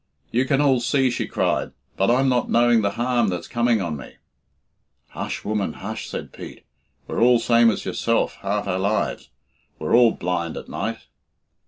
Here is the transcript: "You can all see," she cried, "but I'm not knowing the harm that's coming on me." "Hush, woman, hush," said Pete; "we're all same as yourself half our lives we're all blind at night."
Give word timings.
"You 0.31 0.45
can 0.45 0.61
all 0.61 0.79
see," 0.79 1.11
she 1.11 1.27
cried, 1.27 1.73
"but 1.95 2.09
I'm 2.09 2.27
not 2.27 2.49
knowing 2.49 2.81
the 2.81 2.89
harm 2.97 3.27
that's 3.27 3.47
coming 3.47 3.83
on 3.83 3.97
me." 3.97 4.15
"Hush, 5.09 5.45
woman, 5.45 5.73
hush," 5.73 6.09
said 6.09 6.33
Pete; 6.33 6.65
"we're 7.05 7.21
all 7.21 7.37
same 7.37 7.69
as 7.69 7.85
yourself 7.85 8.37
half 8.41 8.67
our 8.67 8.79
lives 8.79 9.29
we're 9.77 9.93
all 9.95 10.13
blind 10.13 10.57
at 10.57 10.67
night." 10.67 11.01